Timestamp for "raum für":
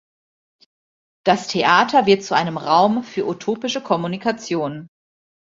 2.57-3.27